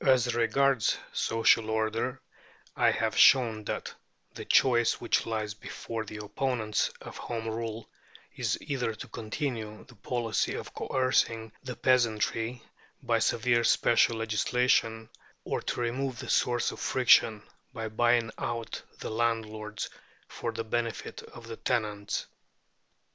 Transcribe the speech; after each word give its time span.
As 0.00 0.34
regards 0.34 0.96
social 1.12 1.68
order, 1.68 2.22
I 2.74 2.92
have 2.92 3.14
shown 3.14 3.64
that 3.64 3.92
the 4.32 4.46
choice 4.46 5.02
which 5.02 5.26
lies 5.26 5.52
before 5.52 6.06
the 6.06 6.24
opponents 6.24 6.88
of 7.02 7.18
Home 7.18 7.46
Rule 7.46 7.86
is 8.34 8.56
either 8.62 8.94
to 8.94 9.08
continue 9.08 9.84
the 9.84 9.96
policy 9.96 10.54
of 10.54 10.72
coercing 10.72 11.52
the 11.62 11.76
peasantry 11.76 12.62
by 13.02 13.18
severe 13.18 13.62
special 13.64 14.16
legislation, 14.16 15.10
or 15.44 15.60
to 15.60 15.80
remove 15.80 16.18
the 16.20 16.30
source 16.30 16.70
of 16.70 16.80
friction 16.80 17.42
by 17.74 17.88
buying 17.88 18.30
out 18.38 18.80
the 19.00 19.10
landlords 19.10 19.90
for 20.26 20.52
the 20.52 20.64
benefit 20.64 21.22
of 21.22 21.46
the 21.48 21.56
tenants. 21.58 22.24